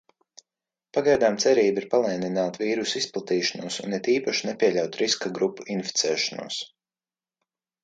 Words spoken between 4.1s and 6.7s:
īpaši nepieļaut riska grupu inficēšanos.